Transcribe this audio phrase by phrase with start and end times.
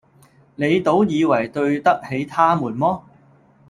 [0.55, 3.03] 你倒以爲對得起他們麼？”